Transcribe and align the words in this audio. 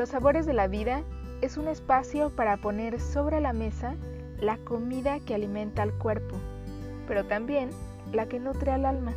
Los 0.00 0.08
sabores 0.08 0.46
de 0.46 0.54
la 0.54 0.66
vida 0.66 1.04
es 1.42 1.58
un 1.58 1.68
espacio 1.68 2.30
para 2.34 2.56
poner 2.56 2.98
sobre 3.02 3.38
la 3.38 3.52
mesa 3.52 3.96
la 4.38 4.56
comida 4.56 5.20
que 5.20 5.34
alimenta 5.34 5.82
al 5.82 5.92
cuerpo, 5.92 6.36
pero 7.06 7.26
también 7.26 7.68
la 8.10 8.26
que 8.26 8.40
nutre 8.40 8.70
al 8.70 8.86
alma. 8.86 9.12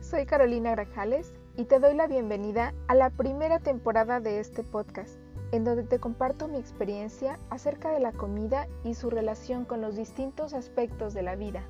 Soy 0.00 0.24
Carolina 0.24 0.70
Grajales 0.70 1.32
y 1.56 1.64
te 1.64 1.80
doy 1.80 1.96
la 1.96 2.06
bienvenida 2.06 2.74
a 2.86 2.94
la 2.94 3.10
primera 3.10 3.58
temporada 3.58 4.20
de 4.20 4.38
este 4.38 4.62
podcast, 4.62 5.18
en 5.56 5.64
donde 5.64 5.82
te 5.82 5.98
comparto 5.98 6.48
mi 6.48 6.58
experiencia 6.58 7.38
acerca 7.50 7.90
de 7.90 8.00
la 8.00 8.12
comida 8.12 8.68
y 8.84 8.94
su 8.94 9.10
relación 9.10 9.64
con 9.64 9.80
los 9.80 9.96
distintos 9.96 10.54
aspectos 10.54 11.14
de 11.14 11.22
la 11.22 11.34
vida. 11.34 11.64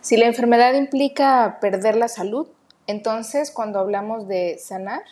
Si 0.00 0.18
la 0.18 0.26
enfermedad 0.26 0.74
implica 0.74 1.58
perder 1.60 1.96
la 1.96 2.08
salud, 2.08 2.46
entonces 2.86 3.50
cuando 3.50 3.78
hablamos 3.78 4.28
de 4.28 4.58
sanar, 4.58 5.02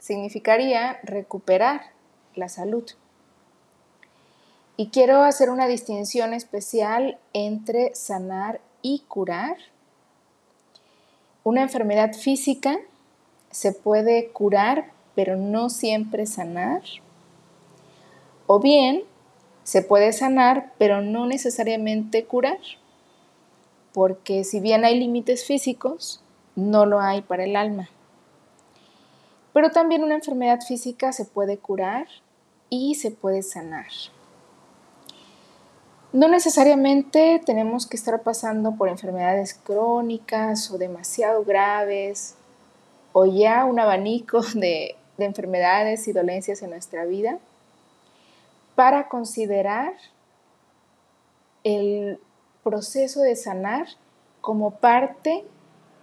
significaría 0.00 0.98
recuperar 1.04 1.82
la 2.34 2.48
salud. 2.48 2.84
Y 4.76 4.88
quiero 4.88 5.22
hacer 5.22 5.50
una 5.50 5.68
distinción 5.68 6.34
especial 6.34 7.18
entre 7.32 7.94
sanar 7.94 8.60
y 8.82 9.04
curar. 9.06 9.56
Una 11.42 11.62
enfermedad 11.62 12.12
física 12.12 12.78
se 13.50 13.72
puede 13.72 14.28
curar, 14.28 14.92
pero 15.14 15.36
no 15.36 15.70
siempre 15.70 16.26
sanar. 16.26 16.82
O 18.46 18.60
bien, 18.60 19.04
se 19.62 19.82
puede 19.82 20.12
sanar, 20.12 20.72
pero 20.78 21.00
no 21.00 21.26
necesariamente 21.26 22.24
curar. 22.24 22.58
Porque 23.92 24.44
si 24.44 24.60
bien 24.60 24.84
hay 24.84 24.98
límites 24.98 25.44
físicos, 25.44 26.22
no 26.56 26.84
lo 26.84 27.00
hay 27.00 27.22
para 27.22 27.44
el 27.44 27.56
alma. 27.56 27.88
Pero 29.52 29.70
también 29.70 30.04
una 30.04 30.16
enfermedad 30.16 30.60
física 30.60 31.12
se 31.12 31.24
puede 31.24 31.58
curar 31.58 32.06
y 32.68 32.96
se 32.96 33.10
puede 33.10 33.42
sanar. 33.42 33.86
No 36.12 36.26
necesariamente 36.26 37.40
tenemos 37.46 37.86
que 37.86 37.96
estar 37.96 38.20
pasando 38.22 38.74
por 38.74 38.88
enfermedades 38.88 39.54
crónicas 39.54 40.68
o 40.72 40.78
demasiado 40.78 41.44
graves 41.44 42.34
o 43.12 43.26
ya 43.26 43.64
un 43.64 43.78
abanico 43.78 44.40
de, 44.54 44.96
enfermedades 45.18 46.08
y 46.08 46.12
dolencias 46.12 46.62
en 46.62 46.70
nuestra 46.70 47.04
vida 47.04 47.38
para 48.74 49.08
considerar 49.08 49.92
el 51.62 52.18
proceso 52.64 53.20
de 53.20 53.36
sanar 53.36 53.86
como 54.40 54.70
parte 54.70 55.44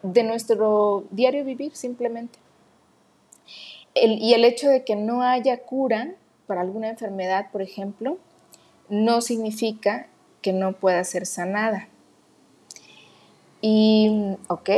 de 0.03 0.21
nuestro 0.21 1.05
diario 1.09 1.43
vivir 1.43 1.75
simplemente. 1.75 2.37
y 3.95 4.33
el 4.35 4.45
hecho 4.45 4.69
de 4.69 4.85
que 4.85 4.95
no 4.95 5.23
haya 5.23 5.63
cura 5.63 6.13
para 6.45 6.61
alguna 6.61 6.89
enfermedad, 6.89 7.49
por 7.51 7.63
ejemplo, 7.63 8.19
no 8.89 9.21
significa 9.21 10.07
que 10.41 10.53
no 10.53 10.73
pueda 10.73 11.03
ser 11.03 11.25
sanada. 11.25 11.87
Y, 13.61 14.37
ok, 14.47 14.69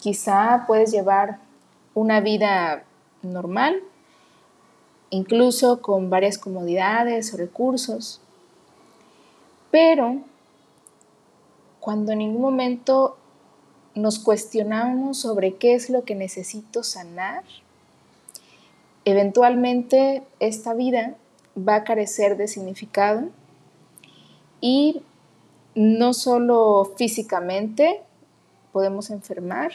quizá 0.00 0.64
puedes 0.66 0.90
llevar 0.90 1.38
una 1.94 2.20
vida 2.20 2.84
normal, 3.22 3.80
incluso 5.10 5.80
con 5.80 6.10
varias 6.10 6.38
comodidades 6.38 7.32
o 7.32 7.36
recursos, 7.36 8.20
pero 9.70 10.18
cuando 11.80 12.12
en 12.12 12.18
ningún 12.18 12.42
momento 12.42 13.16
nos 13.94 14.18
cuestionamos 14.18 15.18
sobre 15.18 15.54
qué 15.54 15.74
es 15.74 15.88
lo 15.88 16.04
que 16.04 16.14
necesito 16.14 16.82
sanar, 16.82 17.44
eventualmente 19.04 20.22
esta 20.40 20.74
vida 20.74 21.14
va 21.56 21.76
a 21.76 21.84
carecer 21.84 22.36
de 22.36 22.48
significado 22.48 23.28
y 24.64 25.02
no 25.74 26.14
solo 26.14 26.94
físicamente 26.96 28.00
podemos 28.72 29.10
enfermar, 29.10 29.72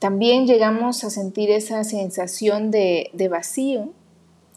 también 0.00 0.48
llegamos 0.48 1.04
a 1.04 1.10
sentir 1.10 1.48
esa 1.52 1.84
sensación 1.84 2.72
de, 2.72 3.28
vacío, 3.30 3.90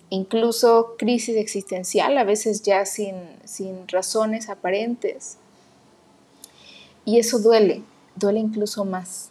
incluso 0.09 0.95
crisis 0.97 1.37
existencial, 1.37 2.17
a 2.17 2.23
veces 2.23 2.63
ya 2.63 2.87
sin, 2.87 3.13
sin 3.43 3.87
razones 3.87 4.49
aparentes. 4.49 5.37
Y 7.05 7.19
eso 7.19 7.37
duele, 7.37 7.83
duele 8.15 8.39
incluso 8.39 8.85
más. 8.85 9.29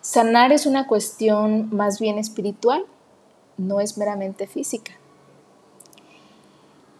Sanar 0.00 0.52
es 0.52 0.64
una 0.64 0.86
cuestión 0.86 1.74
más 1.74 1.98
bien 1.98 2.18
espiritual, 2.18 2.84
no 3.56 3.80
es 3.80 3.98
meramente 3.98 4.46
física. 4.46 4.97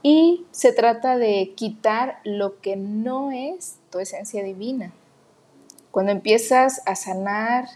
Y 0.03 0.47
se 0.53 0.73
trata 0.73 1.17
de 1.19 1.53
quitar 1.57 2.21
lo 2.25 2.61
que 2.61 2.77
no 2.77 3.31
es 3.31 3.79
tu 3.91 3.99
esencia 3.99 4.43
divina. 4.43 4.93
Cuando 5.91 6.13
empiezas 6.13 6.83
a 6.87 6.95
sanar 6.95 7.69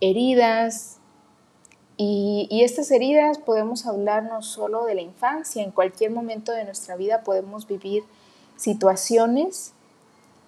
heridas, 0.00 0.98
y, 1.96 2.46
y, 2.50 2.62
estas 2.62 2.90
heridas 2.90 3.38
podemos 3.38 3.86
hablar 3.86 4.24
no 4.24 4.42
solo 4.42 4.84
de 4.84 4.94
la 4.94 5.00
infancia, 5.00 5.64
en 5.64 5.72
cualquier 5.72 6.10
momento 6.10 6.52
de 6.52 6.64
nuestra 6.64 6.94
vida 6.96 7.22
podemos 7.22 7.66
vivir 7.66 8.04
situaciones 8.56 9.72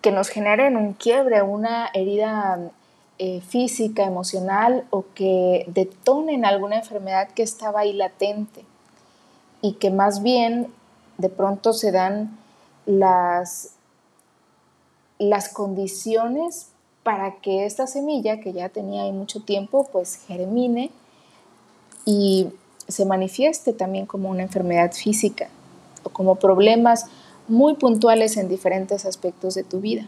que 0.00 0.12
nos 0.12 0.28
generen 0.28 0.76
un 0.76 0.92
quiebre, 0.92 1.42
una 1.42 1.90
herida 1.92 2.70
eh, 3.18 3.42
física, 3.42 4.04
emocional 4.04 4.86
o 4.90 5.04
que 5.14 5.64
detonen 5.68 6.44
alguna 6.44 6.76
enfermedad 6.76 7.28
que 7.28 7.42
estaba 7.42 7.80
ahí 7.80 7.92
latente 7.92 8.64
y 9.60 9.74
que 9.74 9.90
más 9.90 10.22
bien 10.22 10.72
de 11.20 11.28
pronto 11.28 11.72
se 11.72 11.92
dan 11.92 12.38
las, 12.86 13.74
las 15.18 15.48
condiciones 15.50 16.68
para 17.02 17.36
que 17.40 17.66
esta 17.66 17.86
semilla 17.86 18.40
que 18.40 18.52
ya 18.52 18.68
tenía 18.68 19.02
ahí 19.02 19.12
mucho 19.12 19.42
tiempo 19.42 19.88
pues 19.90 20.16
germine 20.26 20.90
y 22.04 22.48
se 22.88 23.04
manifieste 23.04 23.72
también 23.72 24.06
como 24.06 24.30
una 24.30 24.42
enfermedad 24.42 24.92
física 24.92 25.48
o 26.02 26.10
como 26.10 26.36
problemas 26.36 27.06
muy 27.48 27.74
puntuales 27.74 28.36
en 28.36 28.48
diferentes 28.48 29.04
aspectos 29.04 29.54
de 29.54 29.64
tu 29.64 29.80
vida. 29.80 30.06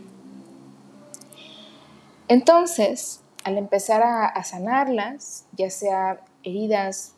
Entonces, 2.28 3.20
al 3.44 3.58
empezar 3.58 4.02
a, 4.02 4.42
sanarlas, 4.44 5.44
ya 5.56 5.70
sea 5.70 6.20
heridas 6.44 7.12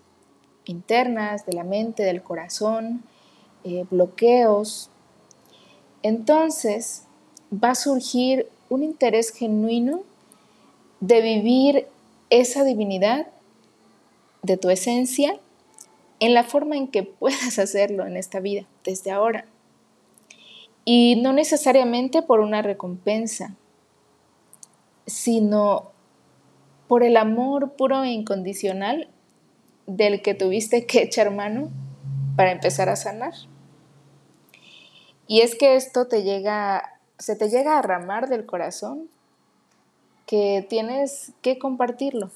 internas 0.65 1.47
de 1.47 1.53
la 1.53 1.65
mente, 1.65 2.03
del 2.03 2.23
corazón, 2.23 3.05
eh, 3.65 3.85
bloqueos, 3.91 4.91
entonces 6.03 7.05
va 7.53 7.71
a 7.71 7.75
surgir 7.75 8.49
un 8.69 8.83
interés 8.83 9.31
genuino 9.31 10.03
de 11.01 11.21
vivir 11.21 11.87
esa 12.31 12.65
divinidad 12.65 13.27
de 14.43 14.57
tu 14.57 14.71
esencia 14.71 15.39
en 16.21 16.35
la 16.35 16.45
forma 16.45 16.77
en 16.77 16.89
que 16.89 17.03
puedas 17.03 17.59
hacerlo 17.59 18.07
en 18.07 18.17
esta 18.17 18.41
vida, 18.41 18.67
desde 18.85 19.11
ahora. 19.11 19.47
Y 20.85 21.17
no 21.23 21.33
necesariamente 21.33 22.23
por 22.23 22.41
una 22.41 22.61
recompensa, 22.61 23.57
sino 25.07 25.91
por 26.89 27.03
el 27.03 27.17
amor 27.17 27.73
puro 27.73 28.05
e 28.05 28.11
incondicional 28.11 29.09
del 29.87 30.23
que 30.23 30.35
tuviste 30.35 30.87
que 30.87 31.03
echar 31.03 31.31
mano 31.31 31.71
para 32.37 32.53
empezar 32.53 32.89
a 32.89 32.97
sanar. 32.97 33.33
Y 35.27 35.41
es 35.41 35.55
que 35.55 35.77
esto 35.77 36.07
te 36.07 36.23
llega, 36.23 37.01
se 37.19 37.37
te 37.37 37.49
llega 37.49 37.79
a 37.79 37.83
ramar 37.83 38.29
del 38.29 38.45
corazón 38.45 39.09
que 40.27 40.67
tienes 40.69 41.33
que 41.43 41.59
compartirlo. 41.59 42.31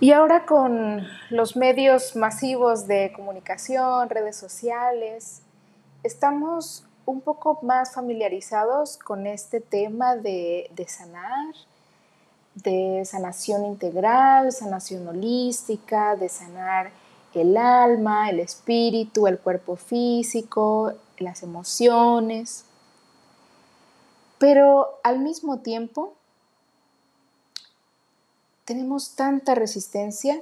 Y 0.00 0.12
ahora 0.12 0.46
con 0.46 1.04
los 1.30 1.56
medios 1.56 2.14
masivos 2.14 2.86
de 2.86 3.12
comunicación, 3.16 4.08
redes 4.08 4.36
sociales, 4.36 5.42
estamos 6.04 6.84
un 7.04 7.20
poco 7.20 7.58
más 7.62 7.94
familiarizados 7.94 8.96
con 8.96 9.26
este 9.26 9.60
tema 9.60 10.14
de, 10.14 10.70
de 10.72 10.86
sanar, 10.86 11.54
de 12.54 13.02
sanación 13.04 13.64
integral, 13.64 14.52
sanación 14.52 15.08
holística, 15.08 16.14
de 16.14 16.28
sanar 16.28 16.92
el 17.34 17.56
alma, 17.56 18.30
el 18.30 18.40
espíritu, 18.40 19.26
el 19.26 19.38
cuerpo 19.38 19.76
físico, 19.76 20.92
las 21.18 21.42
emociones. 21.42 22.64
Pero 24.38 24.98
al 25.02 25.20
mismo 25.20 25.58
tiempo, 25.58 26.14
tenemos 28.64 29.14
tanta 29.14 29.54
resistencia 29.54 30.40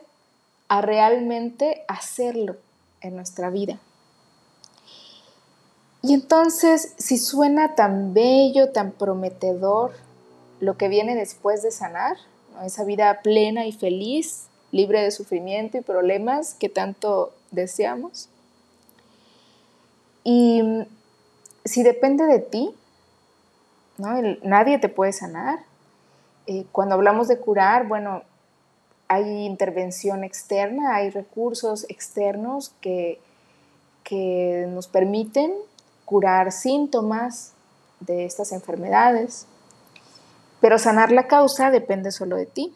a 0.69 0.81
realmente 0.81 1.85
hacerlo 1.89 2.57
en 3.01 3.17
nuestra 3.17 3.51
vida. 3.51 3.79
Y 6.03 6.15
entonces, 6.15 6.95
si 6.99 7.19
suena 7.19 7.75
tan 7.75 8.15
bello, 8.15 8.71
tan 8.71 8.93
prometedor 8.93 9.93
lo 10.61 10.77
que 10.77 10.89
viene 10.89 11.15
después 11.15 11.63
de 11.63 11.71
sanar, 11.71 12.17
esa 12.65 12.85
vida 12.85 13.21
plena 13.23 13.67
y 13.67 13.73
feliz, 13.73 14.47
libre 14.73 15.03
de 15.03 15.11
sufrimiento 15.11 15.79
y 15.79 15.81
problemas 15.81 16.55
que 16.55 16.69
tanto 16.69 17.33
deseamos. 17.51 18.29
Y 20.25 20.63
si 21.65 21.83
depende 21.83 22.25
de 22.25 22.41
ti, 22.41 22.75
nadie 23.99 24.79
te 24.79 24.89
puede 24.89 25.13
sanar. 25.13 25.61
Eh, 26.47 26.65
cuando 26.73 26.95
hablamos 26.95 27.29
de 27.29 27.39
curar, 27.39 27.87
bueno, 27.87 28.23
hay 29.09 29.47
intervención 29.47 30.25
externa, 30.25 30.97
hay 30.97 31.11
recursos 31.11 31.87
externos 31.89 32.73
que, 32.81 33.21
que 34.03 34.67
nos 34.69 34.89
permiten 34.89 35.53
curar 36.05 36.53
síntomas 36.53 37.53
de 38.01 38.25
estas 38.25 38.53
enfermedades, 38.53 39.47
pero 40.61 40.79
sanar 40.79 41.13
la 41.13 41.27
causa 41.27 41.71
depende 41.71 42.11
solo 42.13 42.37
de 42.37 42.47
ti. 42.47 42.75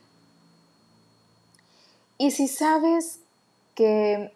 Y 2.21 2.33
si 2.33 2.49
sabes 2.49 3.21
que 3.75 4.31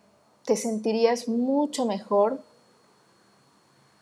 te 0.46 0.56
sentirías 0.56 1.28
mucho 1.28 1.84
mejor 1.84 2.40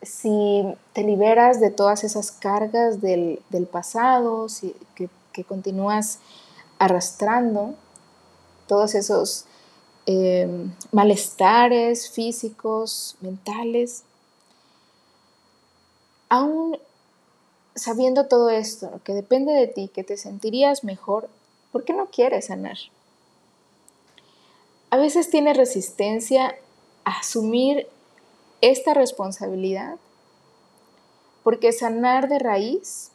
si 0.01 0.63
te 0.93 1.03
liberas 1.03 1.59
de 1.59 1.69
todas 1.69 2.05
esas 2.05 2.31
cargas 2.31 3.01
del, 3.01 3.41
pasado, 3.69 4.47
si, 4.47 4.73
que, 4.95 5.09
continúas 5.43 6.19
arrastrando 6.79 7.75
todos 8.67 8.95
esos 8.95 9.43
eh, 10.05 10.47
malestares 10.93 12.09
físicos, 12.09 13.17
mentales, 13.19 14.03
aún 16.29 16.77
sabiendo 17.75 18.27
todo 18.27 18.49
esto, 18.49 19.01
que 19.03 19.13
depende 19.13 19.51
de 19.51 19.67
ti, 19.67 19.91
que 19.93 20.05
te 20.05 20.15
sentirías 20.15 20.85
mejor, 20.85 21.27
¿por 21.73 21.83
qué 21.83 21.91
no 21.91 22.05
quieres 22.05 22.45
sanar? 22.45 22.77
A 24.93 24.97
veces 24.97 25.31
tienes 25.31 25.57
resistencia 25.57 26.55
a 27.03 27.17
asumir 27.17 27.87
esta 28.61 28.93
responsabilidad 28.93 29.95
porque 31.43 31.71
sanar 31.71 32.29
de 32.29 32.37
raíz 32.37 33.09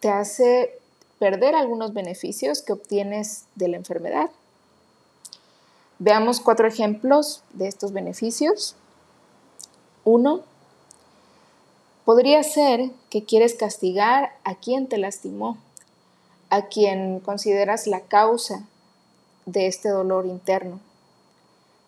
te 0.00 0.08
hace 0.08 0.78
perder 1.18 1.54
algunos 1.54 1.92
beneficios 1.92 2.62
que 2.62 2.72
obtienes 2.72 3.44
de 3.56 3.68
la 3.68 3.76
enfermedad. 3.76 4.30
Veamos 5.98 6.40
cuatro 6.40 6.66
ejemplos 6.66 7.42
de 7.52 7.68
estos 7.68 7.92
beneficios. 7.92 8.74
Uno, 10.02 10.44
Podría 12.06 12.42
ser 12.42 12.90
que 13.10 13.24
quieres 13.24 13.54
castigar 13.54 14.32
a 14.44 14.54
quien 14.54 14.86
te 14.86 14.96
lastimó, 14.96 15.58
a 16.48 16.68
quien 16.68 17.20
consideras 17.20 17.86
la 17.86 18.00
causa 18.00 18.64
de 19.46 19.66
este 19.66 19.88
dolor 19.88 20.26
interno, 20.26 20.80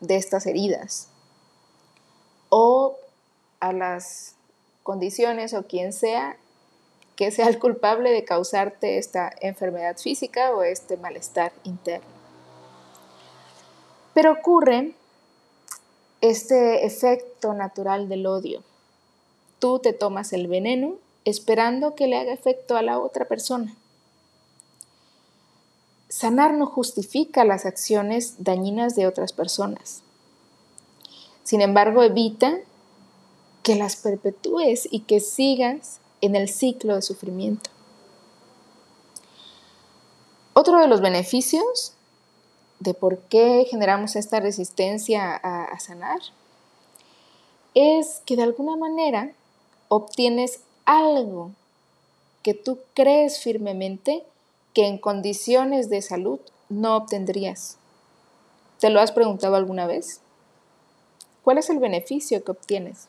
de 0.01 0.17
estas 0.17 0.47
heridas, 0.47 1.09
o 2.49 2.97
a 3.61 3.73
las 3.73 4.35
condiciones 4.83 5.53
o 5.53 5.67
quien 5.67 5.93
sea 5.93 6.37
que 7.17 7.33
sea 7.33 7.49
el 7.49 7.59
culpable 7.59 8.11
de 8.13 8.25
causarte 8.25 8.97
esta 8.97 9.33
enfermedad 9.41 9.97
física 9.99 10.55
o 10.55 10.63
este 10.63 10.97
malestar 10.97 11.53
interno. 11.65 12.07
Pero 14.15 14.33
ocurre 14.33 14.95
este 16.21 16.87
efecto 16.87 17.55
natural 17.55 18.09
del 18.09 18.27
odio 18.27 18.63
Tú 19.59 19.81
te 19.81 19.93
tomas 19.93 20.33
el 20.33 20.47
veneno 20.47 20.95
esperando 21.25 21.97
que 21.97 22.07
le 22.07 22.17
haga 22.17 22.33
efecto 22.33 22.77
a 22.77 22.83
la 22.83 22.99
otra 22.99 23.25
persona. 23.25 23.75
Sanar 26.09 26.55
no 26.55 26.67
justifica 26.67 27.45
las 27.45 27.67
acciones 27.67 28.37
dañinas 28.39 28.95
de 28.97 29.07
otras 29.07 29.33
personas. 29.33 30.03
Sin 31.45 31.61
embargo, 31.61 32.03
evita 32.03 32.59
que 33.63 33.77
las 33.77 33.97
perpetúes 33.97 34.89
y 34.91 35.01
que 35.01 35.21
sigas 35.21 36.01
en 36.21 36.35
el 36.35 36.49
ciclo 36.49 36.95
de 36.95 37.03
sufrimiento. 37.03 37.71
Otro 40.55 40.79
de 40.79 40.89
los 40.89 41.01
beneficios 41.01 41.93
de 42.81 42.95
por 42.95 43.19
qué 43.19 43.67
generamos 43.71 44.17
esta 44.17 44.41
resistencia 44.41 45.35
a, 45.35 45.79
sanar 45.79 46.21
es 47.75 48.23
que 48.25 48.37
de 48.37 48.43
alguna 48.43 48.77
manera 48.77 49.33
obtienes 49.89 50.61
algo 50.85 51.53
que 52.43 52.55
tú 52.55 52.79
crees 52.95 53.41
firmemente 53.41 54.25
que 54.75 54.87
en 54.87 54.99
condiciones 54.99 55.91
de 55.91 56.03
salud 56.03 56.41
no 56.69 56.97
obtendrías. 56.97 57.79
¿Te 58.81 58.91
lo 58.91 59.01
has 59.01 59.13
preguntado 59.13 59.57
alguna 59.57 59.87
vez? 59.87 60.21
¿Cuál 61.43 61.59
es 61.59 61.71
el 61.71 61.79
beneficio 61.79 62.45
que 62.45 62.53
obtienes? 62.53 63.09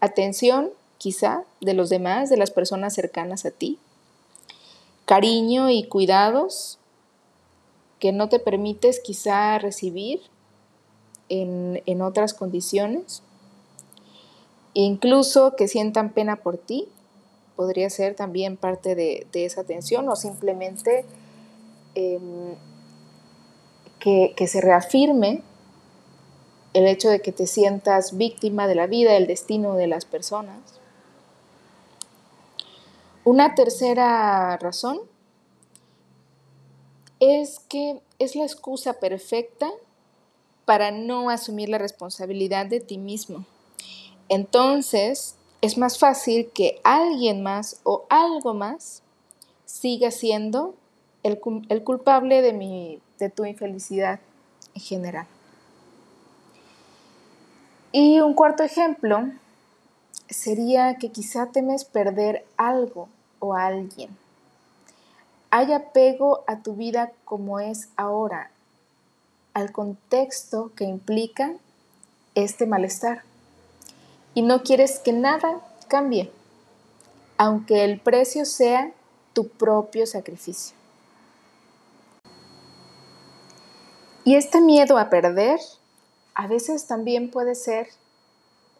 Atención, 0.00 0.70
quizá, 0.98 1.44
de 1.60 1.74
los 1.74 1.90
demás, 1.90 2.30
de 2.30 2.36
las 2.36 2.50
personas 2.50 2.94
cercanas 2.94 3.44
a 3.44 3.50
ti. 3.50 3.78
Cariño 5.04 5.70
y 5.70 5.84
cuidados 5.84 6.78
que 7.98 8.12
no 8.12 8.28
te 8.28 8.38
permites 8.38 9.00
quizá 9.00 9.58
recibir 9.58 10.20
en, 11.28 11.82
en 11.86 12.02
otras 12.02 12.34
condiciones 12.34 13.22
incluso 14.74 15.54
que 15.56 15.68
sientan 15.68 16.12
pena 16.12 16.36
por 16.36 16.58
ti, 16.58 16.88
podría 17.56 17.90
ser 17.90 18.14
también 18.14 18.56
parte 18.56 18.94
de, 18.94 19.26
esa 19.32 19.62
atención 19.62 20.08
o 20.08 20.16
simplemente 20.16 21.04
em, 21.94 22.54
que, 23.98 24.34
que 24.36 24.46
se 24.46 24.60
reafirme 24.60 25.42
el 26.72 26.86
hecho 26.86 27.08
de 27.08 27.20
que 27.20 27.32
te 27.32 27.46
sientas 27.46 28.16
víctima 28.16 28.66
de 28.66 28.74
la 28.74 28.86
vida, 28.86 29.12
del 29.12 29.26
destino 29.26 29.74
de 29.74 29.86
las 29.86 30.04
personas. 30.04 30.58
Una 33.24 33.54
tercera 33.54 34.56
razón 34.58 35.00
es 37.20 37.60
que 37.60 38.02
es 38.18 38.36
la 38.36 38.44
excusa 38.44 38.94
perfecta 38.94 39.70
para 40.64 40.90
no 40.90 41.30
asumir 41.30 41.68
la 41.68 41.78
responsabilidad 41.78 42.66
de 42.66 42.80
ti 42.80 42.98
mismo. 42.98 43.46
Entonces, 44.28 45.36
es 45.64 45.78
más 45.78 45.98
fácil 45.98 46.50
que 46.52 46.78
alguien 46.84 47.42
más 47.42 47.80
o 47.84 48.04
algo 48.10 48.52
más 48.52 49.02
siga 49.64 50.10
siendo 50.10 50.74
el, 51.22 51.40
culpable 51.40 52.42
de, 52.42 53.00
de 53.18 53.30
tu 53.30 53.46
infelicidad 53.46 54.20
en 54.74 54.82
general. 54.82 55.26
Y 57.92 58.20
un 58.20 58.34
cuarto 58.34 58.62
ejemplo 58.62 59.30
sería 60.28 60.96
que 60.96 61.10
quizá 61.10 61.46
temes 61.46 61.86
perder 61.86 62.44
algo 62.58 63.08
o 63.38 63.54
a 63.54 63.64
alguien. 63.64 64.14
Hay 65.48 65.72
apego 65.72 66.44
a 66.46 66.58
tu 66.58 66.74
vida 66.74 67.12
como 67.24 67.58
es 67.58 67.88
ahora, 67.96 68.50
al 69.54 69.72
contexto 69.72 70.72
que 70.76 70.84
implica 70.84 71.54
este 72.34 72.66
malestar 72.66 73.22
y 74.34 74.42
no 74.42 74.62
quieres 74.62 74.98
que 74.98 75.12
nada 75.12 75.60
cambie, 75.88 76.30
aunque 77.38 77.84
el 77.84 78.00
precio 78.00 78.44
sea 78.44 78.92
tu 79.32 79.48
propio 79.48 80.06
sacrificio. 80.06 80.76
Y 84.24 84.36
este 84.36 84.60
miedo 84.60 84.98
a 84.98 85.10
perder 85.10 85.60
a 86.34 86.48
veces 86.48 86.86
también 86.86 87.30
puede 87.30 87.54
ser 87.54 87.88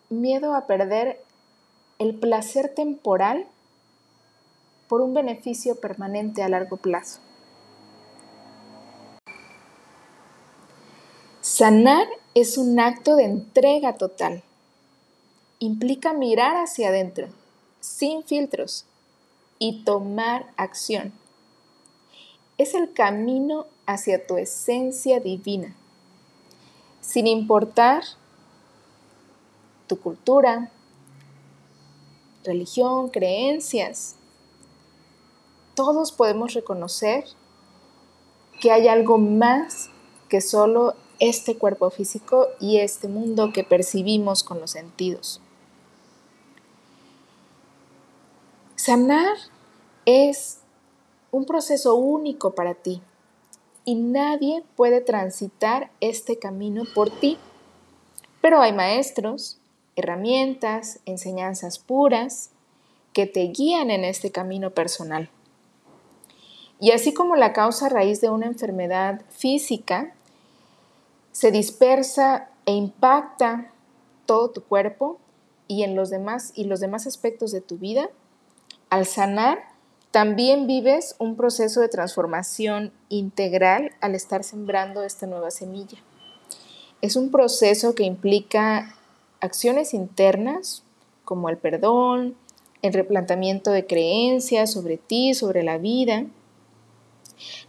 miedo 0.08 0.54
a 0.54 0.66
perder 0.66 1.23
el 1.99 2.18
placer 2.18 2.75
temporal 2.75 3.46
por 4.88 5.00
un 5.00 5.14
beneficio 5.14 5.76
permanente 5.76 6.42
a 6.42 6.49
largo 6.49 6.76
plazo. 6.76 7.20
Sanar 11.40 12.08
es 12.34 12.58
un 12.58 12.80
acto 12.80 13.16
de 13.16 13.25
entrega 13.25 13.94
total 13.94 14.42
implica 15.64 16.12
mirar 16.12 16.56
hacia 16.56 16.88
adentro, 16.88 17.28
sin 17.80 18.23
filtros, 18.23 18.87
y 19.59 19.85
tomar 19.85 20.52
acción. 20.56 21.12
Es 22.59 22.75
el 22.75 22.92
camino 22.92 23.66
hacia 23.87 24.26
tu 24.26 24.37
esencia 24.37 25.21
divina, 25.21 25.75
sin 27.00 27.26
importar 27.26 28.04
tu 29.87 29.99
cultura, 29.99 30.71
religión, 32.44 33.09
creencias. 33.09 34.16
Todos 35.75 36.12
podemos 36.12 36.54
reconocer 36.54 37.25
que 38.61 38.71
hay 38.71 38.88
algo 38.88 39.18
más 39.18 39.90
que 40.28 40.40
solo 40.40 40.94
este 41.21 41.56
cuerpo 41.56 41.90
físico 41.90 42.49
y 42.61 42.78
este 42.78 43.09
mundo 43.09 43.52
que 43.52 43.64
percibimos 43.64 44.42
con 44.42 44.61
los 44.61 44.73
sentidos. 44.73 45.40
Sanar 48.85 49.38
es 50.05 50.59
un 51.31 51.47
proceso 51.47 51.95
único 51.95 52.55
para 52.55 52.75
ti 52.75 53.00
y 53.87 53.95
nadie 53.95 54.62
puede 54.76 55.00
transitar 55.00 55.91
este 56.03 56.38
camino 56.38 56.83
por 56.95 57.09
ti. 57.09 57.38
Pero 58.43 58.61
hay 58.61 58.75
maestros, 58.75 59.57
herramientas, 59.97 61.00
enseñanzas 61.07 61.79
puras 61.79 62.50
que 63.14 63.25
te 63.25 63.45
guían 63.45 63.91
en 63.91 64.05
este 64.05 64.31
camino 64.31 64.73
personal. 64.73 65.31
Y 66.79 66.91
así 66.91 67.14
como 67.14 67.37
la 67.37 67.55
causa 67.55 67.88
raíz 67.88 68.21
de 68.21 68.29
una 68.29 68.45
enfermedad 68.45 69.23
física 69.31 70.12
se 71.33 71.50
dispersa 71.50 72.50
e 72.67 72.73
impacta 72.73 73.73
todo 74.26 74.50
tu 74.50 74.62
cuerpo 74.62 75.17
y 75.69 75.85
en 75.85 75.97
los 75.97 76.11
demás 76.11 76.53
y 76.55 76.64
los 76.64 76.81
demás 76.81 77.07
aspectos 77.07 77.50
de 77.50 77.62
tu 77.62 77.79
vida, 77.79 78.11
al 78.95 79.07
sanar 79.07 79.59
también 80.13 80.69
vives 80.69 81.17
un 81.19 81.35
proceso 81.35 81.81
de 81.81 81.89
transformación 81.89 82.93
integral 83.09 83.91
al 84.01 84.15
estar 84.15 84.45
sembrando 84.45 85.03
esta 85.03 85.27
nueva 85.27 85.51
semilla. 85.51 85.99
Es 87.01 87.17
un 87.17 87.33
proceso 87.33 87.97
que 87.97 88.05
implica 88.05 88.95
acciones 89.41 89.95
internas 89.95 90.85
como 91.25 91.49
el 91.49 91.57
perdón, 91.57 92.37
el 92.83 92.93
replanteamiento 92.93 93.73
de 93.73 93.85
creencias 93.85 94.71
sobre 94.71 94.97
ti, 94.97 95.35
sobre 95.35 95.65
la 95.65 95.77
vida, 95.79 96.27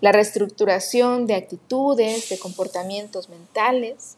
la 0.01 0.11
reestructuración 0.11 1.25
de 1.25 1.33
actitudes, 1.33 2.29
de 2.29 2.37
comportamientos 2.37 3.29
mentales 3.29 4.17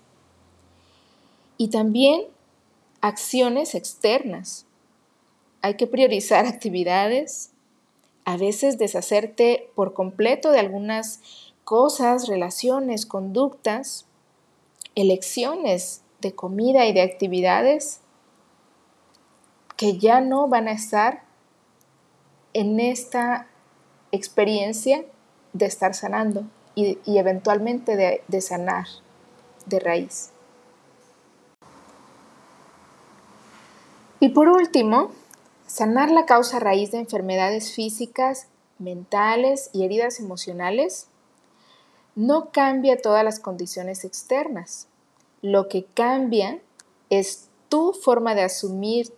y 1.58 1.70
también 1.70 2.24
acciones 3.00 3.76
externas. 3.76 4.66
Hay 5.62 5.76
que 5.76 5.88
priorizar 5.88 6.46
actividades, 6.48 7.52
a 8.26 8.38
veces 8.38 8.78
deshacerte 8.78 9.70
por 9.76 9.94
completo 9.94 10.52
de 10.52 10.60
algunas 10.60 11.22
cosas, 11.64 12.28
relaciones, 12.28 13.06
conductas, 13.06 14.06
elecciones 14.96 16.02
de 16.22 16.34
comida 16.34 16.86
y 16.86 16.94
de 16.94 17.02
actividades 17.02 18.02
que 19.78 19.98
ya 19.98 20.22
no 20.22 20.48
van 20.48 20.68
a 20.68 20.72
estar 20.72 21.24
en 22.54 22.80
esta 22.80 23.48
experiencia 24.12 25.06
de 25.54 25.66
estar 25.66 25.94
sanando 25.94 26.44
y, 26.74 26.98
eventualmente 27.06 27.96
de, 27.96 28.24
de 28.28 28.42
sanar 28.42 28.86
de 29.66 29.80
raíz. 29.80 30.32
Y 34.20 34.30
por 34.30 34.48
último, 34.48 35.12
Sanar 35.67 36.09
la 36.12 36.25
causa 36.25 36.59
raíz 36.59 36.91
de 36.91 37.00
enfermedades 37.00 37.74
físicas, 37.74 38.47
mentales 38.79 39.69
y 39.74 39.83
heridas 39.83 40.19
emocionales 40.19 41.07
no 42.15 42.51
cambia 42.51 43.01
todas 43.01 43.24
las 43.24 43.39
condiciones 43.39 44.05
externas. 44.05 44.88
Lo 45.41 45.67
que 45.67 45.83
cambia 45.83 46.59
es 47.09 47.50
tu 47.67 47.93
forma 47.93 48.33
de 48.33 48.43
asumir 48.43 49.13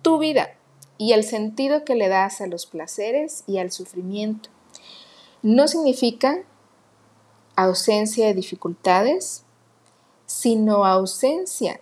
tu 0.00 0.18
vida 0.18 0.54
y 0.96 1.12
el 1.12 1.22
sentido 1.22 1.84
que 1.84 1.94
le 1.94 2.08
das 2.08 2.40
a 2.40 2.46
los 2.46 2.64
placeres 2.64 3.44
y 3.46 3.58
al 3.58 3.70
sufrimiento. 3.70 4.48
No 5.42 5.68
significa 5.68 6.42
ausencia 7.56 8.26
de 8.26 8.34
dificultades, 8.34 9.44
sino 10.24 10.86
ausencia 10.86 11.80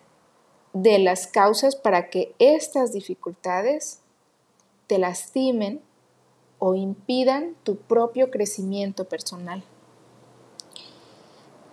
de 0.83 0.99
las 0.99 1.27
causas 1.27 1.75
para 1.75 2.11
que 2.11 2.35
estas 2.39 2.93
dificultades 2.93 4.01
te 4.87 4.99
lastimen 4.99 5.81
o 6.59 6.75
impidan 6.75 7.57
tu 7.63 7.77
propio 7.77 8.31
crecimiento 8.31 9.05
personal. 9.07 9.65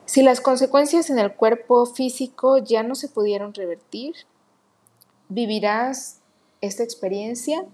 Si 0.05 0.23
las 0.23 0.39
consecuencias 0.39 1.09
en 1.09 1.19
el 1.19 1.33
cuerpo 1.33 1.85
físico 1.85 2.59
ya 2.59 2.81
no 2.81 2.95
se 2.95 3.09
pudieron 3.09 3.53
revertir, 3.53 4.15
vivirás 5.27 6.19
esta 6.61 6.83
experiencia 6.83 7.65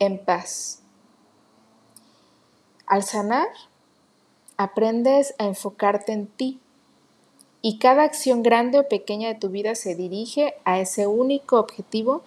en 0.00 0.18
paz. 0.18 0.82
Al 2.86 3.04
sanar, 3.04 3.48
aprendes 4.56 5.36
a 5.38 5.44
enfocarte 5.44 6.12
en 6.12 6.26
ti 6.26 6.60
y 7.66 7.78
cada 7.78 8.04
acción 8.04 8.44
grande 8.44 8.78
o 8.78 8.86
pequeña 8.86 9.26
de 9.26 9.34
tu 9.34 9.48
vida 9.48 9.74
se 9.74 9.96
dirige 9.96 10.54
a 10.64 10.78
ese 10.78 11.08
único 11.08 11.58
objetivo 11.58 12.22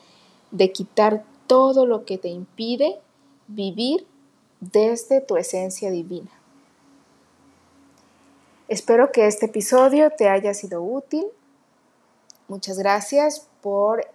de 0.52 0.74
quitar 0.74 1.24
todo 1.48 1.86
lo 1.86 2.04
que 2.04 2.18
te 2.18 2.28
impide 2.28 3.00
vivir 3.48 4.06
desde 4.60 5.22
tu 5.22 5.38
esencia 5.38 5.92
divina. 5.92 6.30
Espero 8.68 9.14
que 9.14 9.28
este 9.28 9.46
episodio 9.46 10.10
te 10.10 10.28
haya 10.28 10.54
sido 10.54 10.84
útil. 10.84 11.24
Muchas 12.50 12.78
gracias 12.78 13.48
por 13.62 14.06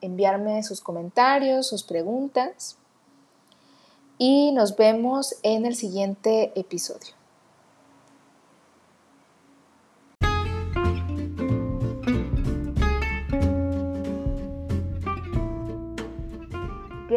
enviarme 0.00 0.62
sus 0.62 0.80
comentarios, 0.80 1.66
sus 1.66 1.82
preguntas 1.82 2.76
y 4.18 4.52
nos 4.52 4.76
vemos 4.76 5.34
en 5.42 5.66
el 5.66 5.74
siguiente 5.74 6.52
episodio. 6.54 7.19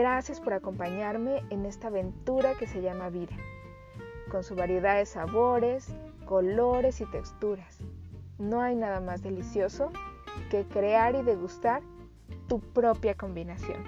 Gracias 0.04 0.42
por 0.42 0.52
acompañarme 0.52 1.44
en 1.50 1.66
esta 1.66 1.88
aventura 1.88 2.56
que 2.56 2.68
se 2.68 2.82
llama 2.82 3.08
vida, 3.08 3.38
con 4.30 4.44
su 4.44 4.54
variedad 4.54 4.98
de 4.98 5.06
sabores, 5.06 5.96
colores 6.26 7.00
y 7.00 7.06
texturas. 7.06 7.80
No 8.38 8.60
hay 8.60 8.76
nada 8.76 9.00
más 9.00 9.24
delicioso 9.24 9.94
que 10.52 10.66
crear 10.66 11.16
y 11.16 11.22
degustar 11.22 11.84
tu 12.50 12.60
propia 12.60 13.16
combinación. 13.16 13.82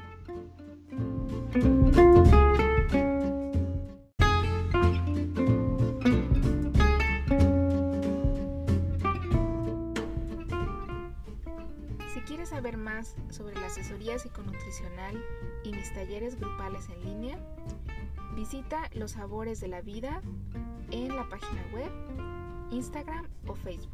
Más 13.05 13.35
sobre 13.35 13.55
la 13.55 13.67
asesoría 13.67 14.17
psiconutricional 14.17 15.23
y 15.63 15.71
mis 15.71 15.93
talleres 15.93 16.39
grupales 16.39 16.87
en 16.89 17.03
línea, 17.03 17.37
visita 18.35 18.89
Los 18.93 19.11
Sabores 19.11 19.59
de 19.59 19.67
la 19.67 19.81
Vida 19.81 20.21
en 20.91 21.15
la 21.15 21.27
página 21.29 21.63
web, 21.73 21.91
Instagram 22.71 23.27
o 23.47 23.55
Facebook. 23.55 23.91